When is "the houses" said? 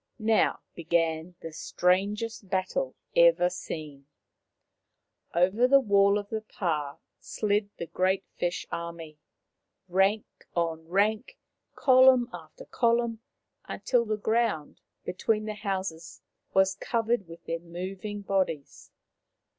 15.45-16.19